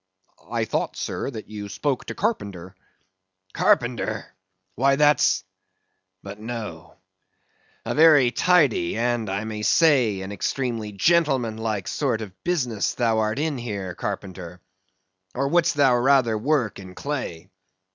I 0.49 0.65
thought, 0.65 0.97
sir, 0.97 1.29
that 1.29 1.47
you 1.47 1.69
spoke 1.69 2.05
to 2.05 2.15
carpenter. 2.15 2.73
Carpenter? 3.53 4.33
why 4.73 4.95
that's—but 4.95 6.39
no;—a 6.39 7.93
very 7.93 8.31
tidy, 8.31 8.97
and, 8.97 9.29
I 9.29 9.43
may 9.43 9.61
say, 9.61 10.21
an 10.21 10.31
extremely 10.31 10.91
gentlemanlike 10.91 11.87
sort 11.87 12.21
of 12.21 12.43
business 12.43 12.95
thou 12.95 13.19
art 13.19 13.37
in 13.37 13.59
here, 13.59 13.93
carpenter;—or 13.93 15.47
would'st 15.49 15.75
thou 15.75 15.95
rather 15.97 16.35
work 16.35 16.79
in 16.79 16.95
clay? 16.95 17.51